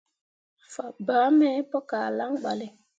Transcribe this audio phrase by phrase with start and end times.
[0.73, 2.67] Fabaa me pu kah lan ɓale.